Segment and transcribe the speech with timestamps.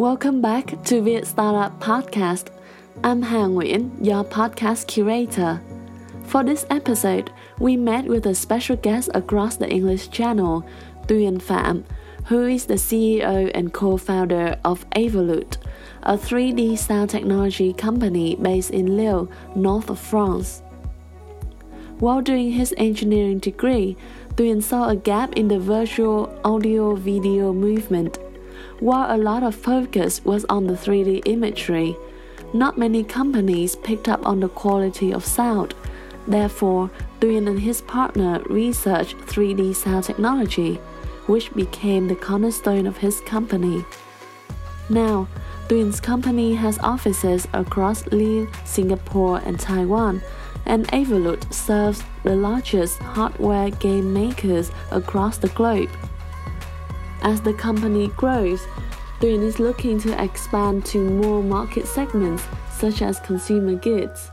[0.00, 2.46] Welcome back to Viet Startup Podcast.
[3.04, 5.60] I'm Hà Nguyen, your podcast curator.
[6.24, 10.64] For this episode, we met with a special guest across the English channel,
[11.06, 11.84] Tuyen Pham,
[12.28, 15.58] who is the CEO and co-founder of A-Volute,
[16.04, 20.62] a 3D sound technology company based in Lille, north of France.
[21.98, 23.98] While doing his engineering degree,
[24.36, 28.18] Tuyen saw a gap in the virtual audio video movement.
[28.80, 31.96] While a lot of focus was on the 3D imagery,
[32.54, 35.74] not many companies picked up on the quality of sound.
[36.26, 40.76] Therefore, Tuyen and his partner researched 3D sound technology,
[41.26, 43.84] which became the cornerstone of his company.
[44.88, 45.28] Now,
[45.68, 50.22] Tuyen's company has offices across Lille, Singapore, and Taiwan
[50.66, 55.90] and A-Volute serves the largest hardware game makers across the globe.
[57.22, 58.60] As the company grows,
[59.20, 64.30] Tuyen is looking to expand to more market segments such as consumer goods.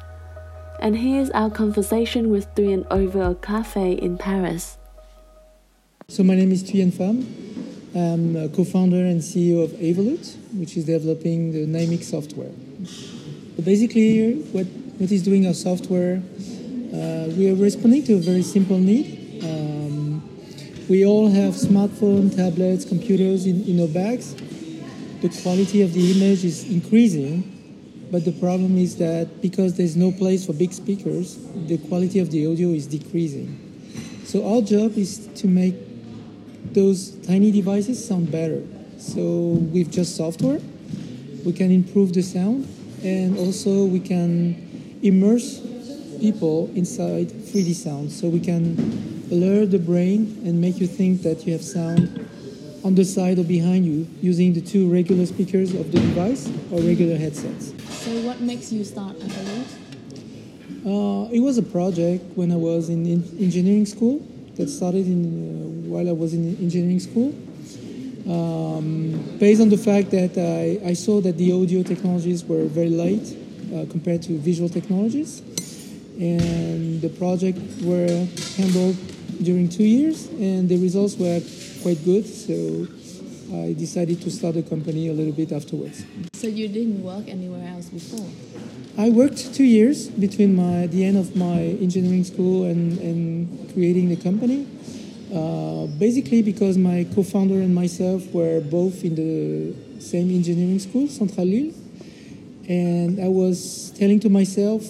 [0.80, 4.77] And here's our conversation with Tuyen over a cafe in Paris.
[6.08, 7.25] So my name is Tuyen Pham.
[7.93, 12.52] I'm a co-founder and CEO of A-Volute, which is developing the Nahimic software.
[13.63, 16.21] basically, what what is doing our software.
[16.93, 19.27] Uh, we are responding to a very simple need.
[20.89, 24.33] We all have smartphones, tablets, computers in, in our bags.
[25.21, 27.43] The quality of the image is increasing,
[28.09, 32.31] but the problem is that because there's no place for big speakers, the quality of
[32.31, 33.59] the audio is decreasing.
[34.23, 35.75] So our job is to make
[36.73, 38.63] those tiny devices sound better.
[38.97, 40.61] So with just software,
[41.43, 42.65] we can improve the sound
[43.03, 45.59] and also we can immerse
[46.21, 51.45] people inside 3D sound so we can alert the brain and make you think that
[51.45, 52.28] you have sound
[52.83, 56.80] on the side or behind you using the two regular speakers of the device or
[56.82, 57.73] regular headsets.
[57.89, 59.88] So, what makes you start A-Volute?
[60.86, 65.26] Uh, it was a project when I was in, in engineering school that started in,
[65.26, 67.36] uh, while I was in engineering school.
[68.27, 72.89] Um, based on the fact that I, I saw that the audio technologies were very
[72.89, 73.36] late
[73.73, 75.42] uh, compared to visual technologies.
[76.20, 78.27] And the project were
[78.58, 78.98] handled
[79.43, 81.42] during two years, and the results were
[81.81, 82.25] quite good.
[82.25, 82.87] So
[83.53, 86.03] I decided to start a company a little bit afterwards.
[86.33, 88.27] So you didn't work anywhere else before?
[88.97, 94.09] I worked two years between my the end of my engineering school and, and creating
[94.09, 94.67] the company.
[95.33, 101.47] Uh, basically, because my co-founder and myself were both in the same engineering school, Centrale
[101.47, 101.73] Lille,
[102.67, 104.83] and I was telling to myself,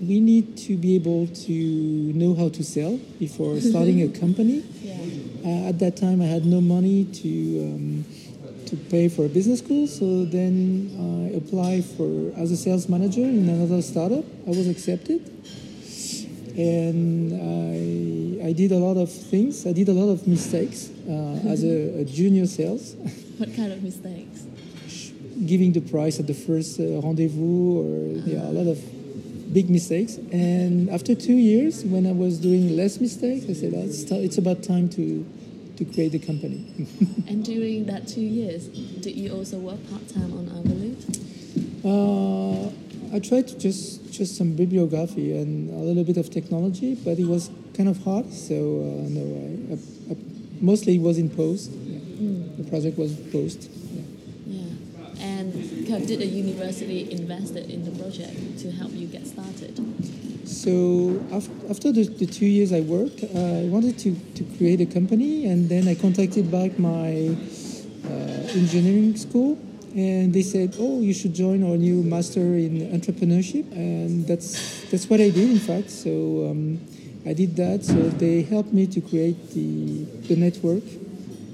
[0.00, 4.64] we need to be able to know how to sell before starting a company.
[4.82, 4.96] Yeah.
[5.44, 8.04] Uh, at that time, I had no money to um,
[8.66, 10.90] to pay for a business school, so then
[11.32, 14.24] I applied for as a sales manager in another startup.
[14.46, 15.20] I was accepted,
[16.56, 17.32] and
[18.42, 19.66] I I did a lot of things.
[19.66, 22.94] I did a lot of mistakes uh, as a, a junior sales.
[23.40, 24.44] What kind of mistakes?
[25.46, 28.78] giving the price at the first uh, rendezvous or yeah, a lot of
[29.52, 30.16] big mistakes.
[30.32, 34.38] And after two years, when I was doing less mistakes, I said, oh, it's, it's
[34.38, 35.26] about time to,
[35.76, 36.66] to create the company.
[37.28, 41.16] and during that two years, did you also work part-time on A-Volute?
[41.84, 42.70] Uh,
[43.14, 47.26] I tried to just, just some bibliography and a little bit of technology, but it
[47.26, 48.32] was kind of hard.
[48.32, 50.16] So uh, no, I, I, I,
[50.60, 51.70] mostly it was in post.
[51.70, 51.98] Yeah.
[51.98, 52.56] Mm.
[52.58, 53.68] The project was post
[56.10, 59.78] did the university invested in the project to help you get started?
[60.44, 61.22] So
[61.70, 65.46] after the, the two years I worked, uh, I wanted to, to create a company,
[65.46, 67.36] and then I contacted back my
[68.04, 69.56] uh, engineering school,
[69.94, 74.48] and they said, "Oh, you should join our new master in entrepreneurship," and that's
[74.90, 75.90] that's what I did, in fact.
[75.90, 76.80] So um,
[77.24, 77.84] I did that.
[77.84, 80.82] So they helped me to create the the network.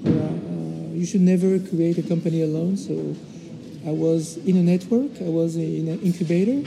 [0.03, 2.77] Uh, you should never create a company alone.
[2.77, 3.15] So
[3.87, 6.59] I was in a network, I was in an incubator,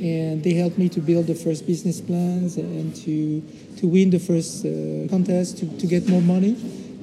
[0.00, 3.42] and they helped me to build the first business plans and to,
[3.76, 6.56] to win the first uh, contest to, to get more money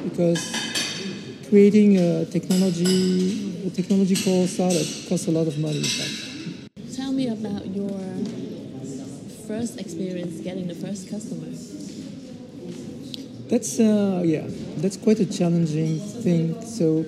[0.03, 0.41] because
[1.49, 5.83] creating a technology, a technological startup costs a lot of money.
[6.95, 7.99] Tell me about your
[9.45, 11.53] first experience getting the first customer.
[13.47, 14.47] That's uh, yeah,
[14.77, 16.65] that's quite a challenging thing.
[16.65, 17.05] So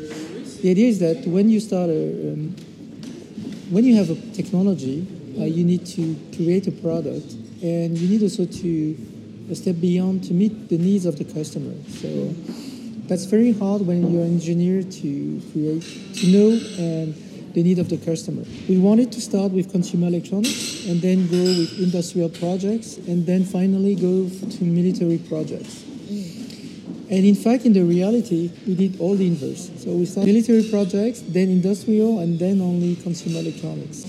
[0.62, 2.56] the idea is that when you start a, um,
[3.70, 5.06] when you have a technology,
[5.38, 8.98] uh, you need to create a product, and you need also to
[9.54, 11.74] step beyond to meet the needs of the customer.
[11.90, 12.34] So
[13.08, 15.84] that's very hard when you're an engineer to create,
[16.16, 17.16] to know and
[17.54, 18.44] the need of the customer.
[18.68, 23.46] We wanted to start with consumer electronics and then go with industrial projects and then
[23.46, 25.84] finally go to military projects.
[27.10, 29.72] And in fact, in the reality, we did all the inverse.
[29.78, 34.04] So we started military projects, then industrial, and then only consumer electronics.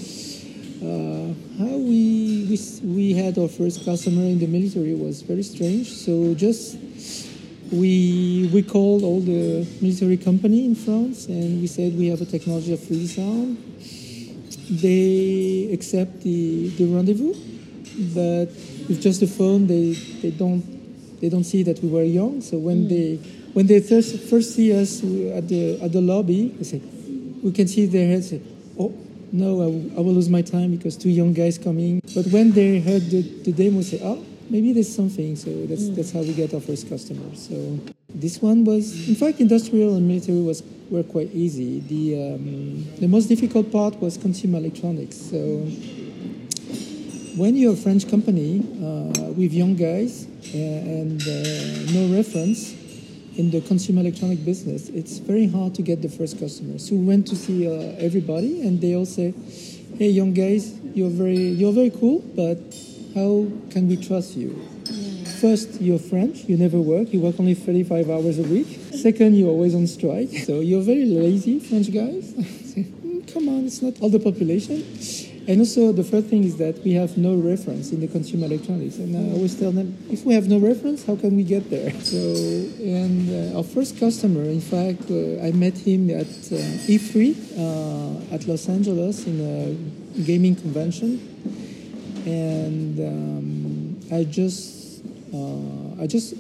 [0.82, 5.92] Uh, how we, we we had our first customer in the military was very strange.
[5.92, 6.76] So just
[7.70, 12.26] we we called all the military company in France and we said we have a
[12.26, 13.58] technology of 3D sound.
[14.70, 17.34] They accept the, the rendezvous,
[18.14, 18.52] but
[18.88, 20.77] with just the phone, they, they don't
[21.20, 22.40] they don't see that we were young.
[22.40, 22.88] So when mm.
[22.88, 23.16] they
[23.52, 26.82] when they first, first see us at the at the lobby, they say
[27.42, 28.40] we can see their heads say,
[28.78, 28.94] "Oh
[29.32, 32.52] no, I will, I will lose my time because two young guys coming." But when
[32.52, 35.96] they heard the, the demo, say, "Oh, maybe there's something." So that's mm.
[35.96, 37.48] that's how we get our first customers.
[37.48, 37.78] So
[38.14, 41.80] this one was, in fact, industrial and military was were quite easy.
[41.80, 45.16] The um, the most difficult part was consumer electronics.
[45.16, 45.66] So
[47.38, 52.73] when you're a French company uh, with young guys and uh, no reference
[53.37, 56.88] in the consumer electronic business, it's very hard to get the first customers.
[56.88, 59.32] So we went to see uh, everybody, and they all say,
[59.96, 62.58] "Hey, young guys, you're very you're very cool, but
[63.14, 64.58] how can we trust you?"
[65.40, 68.67] First, you're French, you never work, you work only 35 hours a week.
[69.00, 72.35] Second, you're always on strike, so you're very lazy, French guys.
[73.32, 74.82] Come on, it's not all the population.
[75.48, 78.98] And also, the third thing is that we have no reference in the consumer electronics.
[78.98, 81.90] And I always tell them, if we have no reference, how can we get there?
[82.08, 87.16] So, and uh, our first customer, in fact, uh, I met him at uh, E3
[87.56, 91.16] uh, at Los Angeles in a gaming convention.
[92.26, 95.02] And um, I just,
[95.32, 96.34] uh, I just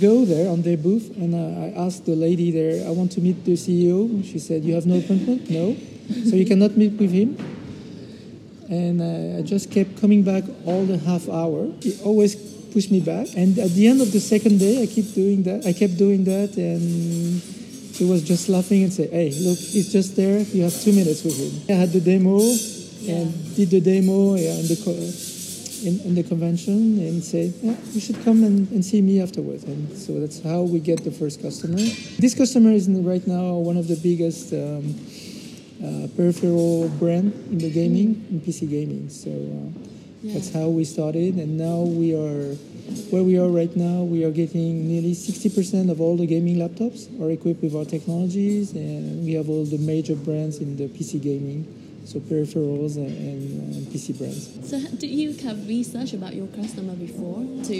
[0.00, 3.44] go there on their booth and I asked the lady there, I want to meet
[3.44, 4.24] the CEO.
[4.24, 5.48] She said, You have no appointment?
[5.48, 5.76] No.
[6.28, 7.36] So you cannot meet with him?
[8.68, 11.68] And uh, I just kept coming back all the half hour.
[11.80, 12.36] He always
[12.72, 15.66] pushed me back, and at the end of the second day, I keep doing that.
[15.66, 17.40] I kept doing that, and
[17.96, 20.40] he was just laughing and say, "Hey, look, he's just there.
[20.40, 23.16] You have two minutes with him." I had the demo yeah.
[23.16, 24.76] and did the demo yeah, in the
[25.84, 29.62] in, in, the convention and say, yeah, you should come and, and see me afterwards.
[29.62, 31.78] And so that's how we get the first customer.
[32.18, 34.52] This customer is right now one of the biggest.
[34.52, 34.96] Um,
[35.82, 39.08] uh, peripheral brand in the gaming, in PC gaming.
[39.08, 39.88] So uh,
[40.22, 40.34] yeah.
[40.34, 42.56] that's how we started, and now we are
[43.10, 44.02] where we are right now.
[44.02, 48.72] We are getting nearly 60% of all the gaming laptops are equipped with our technologies,
[48.72, 51.74] and we have all the major brands in the PC gaming.
[52.04, 54.70] So peripherals and, and, and PC brands.
[54.70, 57.78] So, do you have research about your customer before to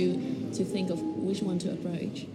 [0.53, 2.27] to think of which one to approach?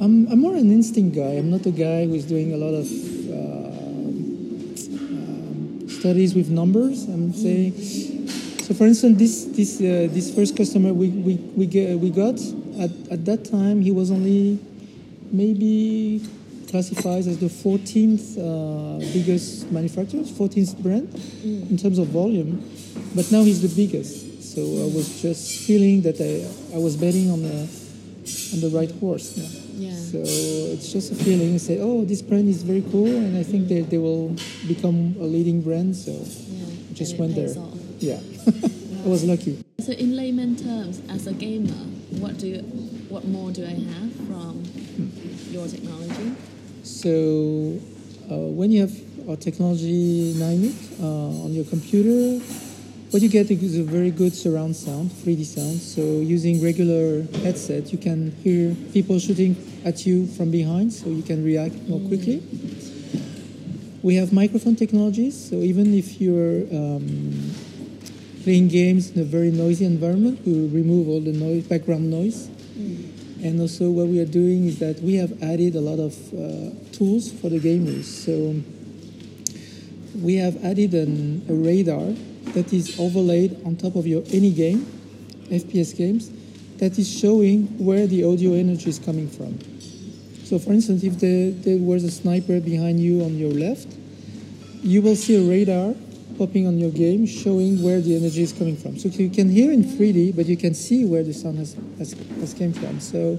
[0.00, 1.36] I'm, I'm more an instinct guy.
[1.36, 3.65] I'm not a guy who's doing a lot of uh,
[5.98, 7.04] studies with numbers.
[7.04, 7.74] I'm saying.
[8.66, 12.34] So, for instance, this this uh, this first customer we we we, get, we got
[12.80, 14.58] at, at that time he was only
[15.30, 16.20] maybe
[16.68, 21.70] classified as the 14th uh, biggest manufacturer, 14th brand mm.
[21.70, 22.62] in terms of volume,
[23.14, 24.42] but now he's the biggest.
[24.42, 27.68] So I was just feeling that I, I was betting on the
[28.52, 29.36] on the right horse.
[29.36, 29.65] Yeah.
[29.76, 29.94] Yeah.
[29.94, 31.58] So it's just a feeling.
[31.58, 34.34] Say, oh, this brand is very cool, and I think they, they will
[34.66, 35.94] become a leading brand.
[35.94, 36.64] So yeah.
[36.90, 37.50] I just went there.
[37.50, 37.76] Off.
[38.00, 38.20] Yeah,
[39.04, 39.62] I was lucky.
[39.80, 41.84] So in layman terms, as a gamer,
[42.20, 42.56] what do
[43.08, 45.52] what more do I have from hmm.
[45.52, 46.34] your technology?
[46.82, 47.78] So
[48.30, 48.96] uh, when you have
[49.28, 52.42] a technology Nahimic uh, on your computer,
[53.10, 55.78] what you get is a very good surround sound, 3D sound.
[55.78, 61.22] So using regular headset, you can hear people shooting at you from behind, so you
[61.22, 62.42] can react more quickly.
[64.02, 67.54] We have microphone technologies, so even if you're um,
[68.42, 72.48] playing games in a very noisy environment, we remove all the noise, background noise.
[73.42, 76.70] And also, what we are doing is that we have added a lot of uh,
[76.92, 78.04] tools for the gamers.
[78.04, 78.60] So
[80.20, 82.14] we have added an, a radar
[82.56, 84.80] that is overlaid on top of your any game,
[85.50, 86.30] FPS games,
[86.78, 89.60] that is showing where the audio energy is coming from.
[90.44, 93.88] So, for instance, if there, there was a sniper behind you on your left,
[94.82, 95.94] you will see a radar
[96.38, 98.98] popping on your game showing where the energy is coming from.
[98.98, 102.12] So you can hear in 3D, but you can see where the sound has, has,
[102.40, 103.00] has came from.
[103.00, 103.38] So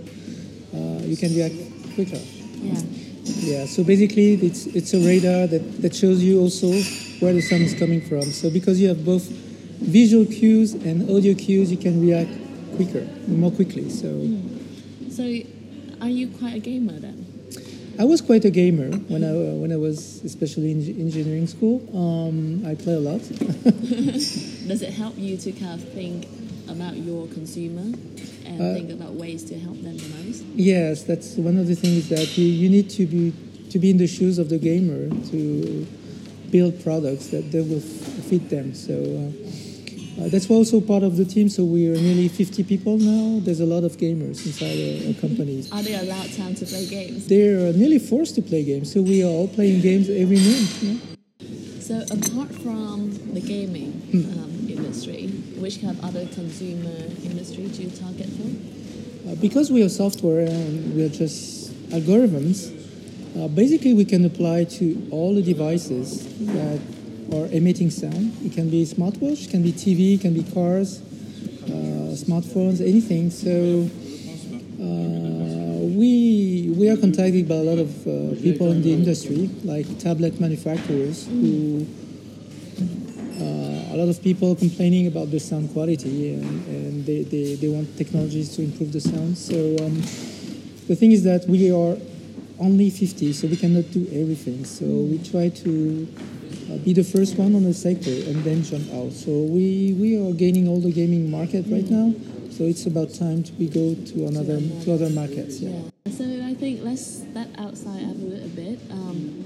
[0.76, 1.56] uh, you can react
[1.96, 2.22] quicker.
[2.62, 2.82] Yeah.
[3.24, 6.72] Yeah, so basically it's, it's a radar that, that shows you also
[7.20, 8.24] where the sound is coming from.
[8.24, 12.32] So because you have both visual cues and audio cues, you can react
[12.76, 13.90] quicker, more quickly.
[13.90, 15.12] So, mm.
[15.12, 15.24] so
[16.02, 17.26] are you quite a gamer then?
[18.00, 21.82] I was quite a gamer when I when I was especially in engineering school.
[21.98, 23.22] Um, I play a lot.
[24.68, 26.28] Does it help you to kind of think
[26.70, 27.98] about your consumer
[28.46, 30.44] and uh, think about ways to help them the most?
[30.54, 33.34] Yes, that's one of the things that you, you need to be
[33.72, 35.88] to be in the shoes of the gamer to
[36.52, 38.74] build products that, that will fit them.
[38.74, 38.94] So.
[38.94, 39.48] Uh,
[40.20, 43.40] uh, that's also part of the team, so we are nearly 50 people now.
[43.40, 45.72] There's a lot of gamers inside our, companies.
[45.72, 47.28] Are they allowed time to play games?
[47.28, 50.82] They're nearly forced to play games, so we are all playing games every month.
[50.82, 50.98] Yeah?
[51.80, 54.42] So, apart from the gaming hmm.
[54.42, 55.28] um, industry,
[55.60, 59.30] which kind of other consumer industry do you target for?
[59.30, 62.74] Uh, because we are software and we are just algorithms,
[63.36, 66.80] uh, basically we can apply to all the devices that
[67.34, 68.34] are emitting sound.
[68.44, 71.02] It can be smartwatch, it can be TV, it can be cars,
[71.66, 73.30] uh, smartphones, anything.
[73.30, 73.90] So
[74.80, 79.86] uh, we we are contacted by a lot of uh, people in the industry, like
[80.00, 81.86] tablet manufacturers, who
[83.40, 87.68] uh, a lot of people complaining about the sound quality, and, and they, they, they
[87.68, 89.38] want technologies to improve the sound.
[89.38, 89.96] So um,
[90.88, 91.98] the thing is that we are
[92.60, 94.66] only 50, so we cannot do everything.
[94.66, 96.08] So we try to
[96.72, 99.14] uh, be the first one on the sector and then jump out.
[99.14, 102.14] So we, we are gaining all the gaming market right now.
[102.58, 105.60] So it's about time to we go to another to other markets.
[105.60, 105.80] Yeah.
[106.10, 108.80] So I think let's step outside a little bit.
[108.90, 109.44] Um,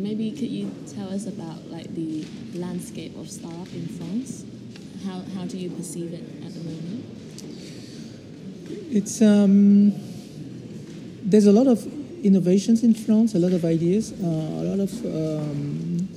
[0.00, 2.24] maybe could you tell us about like the
[2.54, 4.44] landscape of startup in France?
[5.04, 7.04] How how do you perceive it at the moment?
[8.92, 9.92] It's um,
[11.24, 11.84] there's a lot of
[12.26, 16.08] innovations in France, a lot of ideas, uh, a lot of um,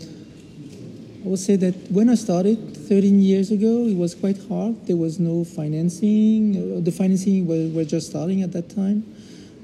[1.23, 4.87] I would say that when I started 13 years ago, it was quite hard.
[4.87, 6.55] There was no financing.
[6.55, 9.03] Uh, the financing were, were just starting at that time.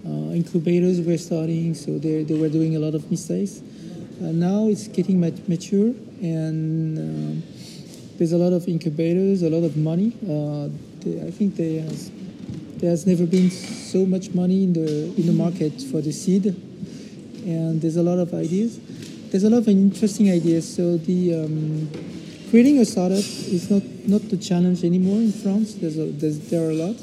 [0.06, 3.62] Uh, incubators were starting, so they, they were doing a lot of mistakes.
[4.22, 7.46] Uh, now it's getting mature, and uh,
[8.18, 10.12] there's a lot of incubators, a lot of money.
[10.24, 12.12] Uh, they, I think there has,
[12.86, 14.90] there has never been so much money in the
[15.20, 18.80] in the market for the seed, and there's a lot of ideas
[19.36, 20.64] there's a lot of interesting ideas.
[20.76, 21.90] So the um,
[22.50, 25.76] creating a startup is not not the challenge anymore in France.
[25.76, 26.96] There's, a, there's there are a lot.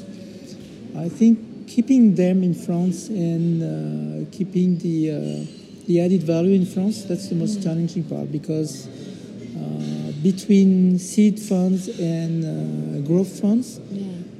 [0.97, 6.65] I think keeping them in France and uh, keeping the uh, the added value in
[6.65, 13.79] France that's the most challenging part because uh, between seed funds and uh, growth funds.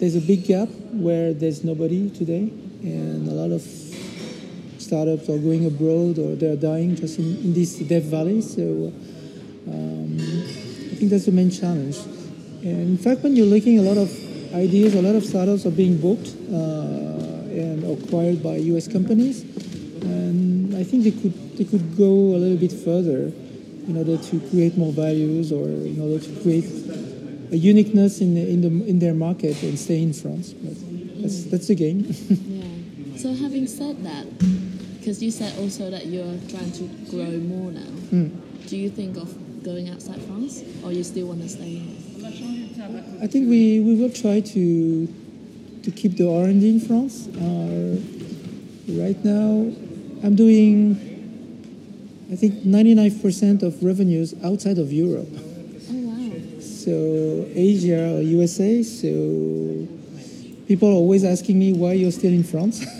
[0.03, 2.51] There's a big gap where there's nobody today,
[2.83, 3.61] and a lot of
[4.77, 8.41] startups are going abroad or they're dying just in, in this Death Valley.
[8.41, 8.91] So
[9.65, 10.17] um,
[10.91, 11.99] I think that's the main challenge.
[12.63, 14.11] And in fact, when you're looking, a lot of
[14.53, 18.89] ideas, a lot of startups are being bought uh, and acquired by U.S.
[18.89, 19.43] companies,
[20.03, 23.31] and I think they could they could go a little bit further
[23.87, 26.82] in order to create more values or in order to create
[27.53, 30.53] a uniqueness in the, in the in their market and stay in France.
[30.53, 30.73] But
[31.21, 31.99] that's that's the game.
[32.29, 33.17] yeah.
[33.17, 34.25] So having said that,
[34.99, 37.93] because you said also that you're trying to grow more now.
[38.11, 38.67] Mm.
[38.67, 39.29] Do you think of
[39.63, 41.99] going outside France, or you still want to stay here?
[43.21, 45.07] I think we, we will try to
[45.83, 47.27] to keep the R and D in France.
[47.27, 48.01] Uh,
[48.99, 49.71] right now,
[50.23, 50.97] I'm doing
[52.31, 55.29] I think 99% of revenues outside of Europe.
[56.83, 58.83] So Asia or USA.
[58.83, 59.87] So
[60.67, 62.83] people are always asking me why you're still in France.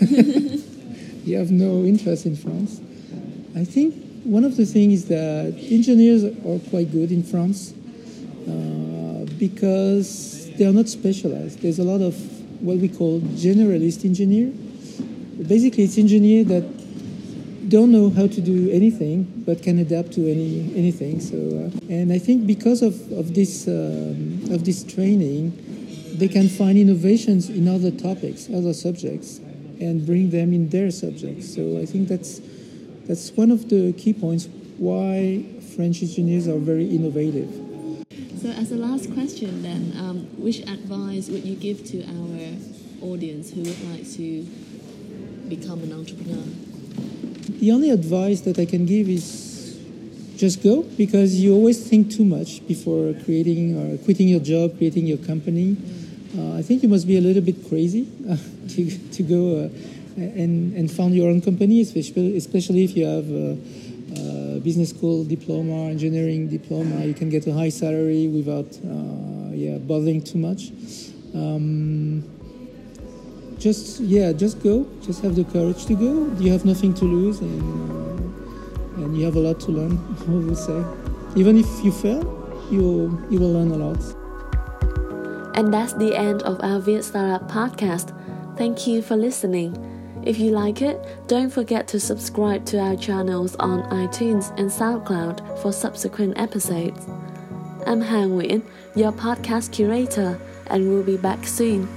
[1.24, 2.80] you have no interest in France.
[3.54, 7.74] I think one of the things is that engineers are quite good in France
[8.48, 11.60] uh, because they are not specialized.
[11.60, 12.14] There's a lot of
[12.62, 14.50] what we call generalist engineer.
[15.46, 16.64] Basically, it's engineer that
[17.68, 21.20] don't know how to do anything but can adapt to any anything.
[21.20, 25.52] So, uh, and I think because of of this um, of this training,
[26.18, 29.40] they can find innovations in other topics, other subjects
[29.80, 31.54] and bring them in their subjects.
[31.54, 32.40] So I think that's
[33.06, 35.44] that's one of the key points why
[35.76, 37.50] French engineers are very innovative.
[38.40, 43.50] So as a last question, then, um, which advice would you give to our audience
[43.50, 44.42] who would like to
[45.48, 46.44] become an entrepreneur?
[47.48, 49.44] The only advice that I can give is
[50.36, 55.06] just go because you always think too much before creating or quitting your job, creating
[55.06, 55.76] your company.
[56.36, 58.36] Uh, I think you must be a little bit crazy uh,
[58.70, 59.68] to, to go uh,
[60.16, 63.58] and, and found your own company, especially, if you have a,
[64.56, 67.04] a, business school diploma, engineering diploma.
[67.04, 70.70] You can get a high salary without uh, yeah, bothering too much.
[71.34, 72.24] Um,
[73.64, 74.86] just yeah, just go.
[75.00, 76.30] Just have the courage to go.
[76.38, 79.98] You have nothing to lose, and uh, and you have a lot to learn.
[80.28, 80.84] I would say,
[81.34, 82.22] even if you fail,
[82.70, 84.02] you you will learn a lot.
[85.56, 88.12] And that's the end of our Viet Startup podcast.
[88.58, 89.72] Thank you for listening.
[90.26, 95.62] If you like it, don't forget to subscribe to our channels on iTunes and SoundCloud
[95.62, 97.06] for subsequent episodes.
[97.86, 98.62] I'm Han Nguyen,
[98.94, 101.88] your podcast curator, and we'll be back soon.